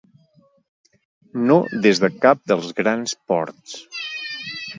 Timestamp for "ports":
3.33-3.79